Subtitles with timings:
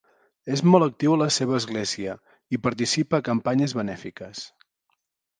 [0.53, 2.15] És molt actiu a la seva església
[2.57, 4.41] i participa a campanyes benèfiques.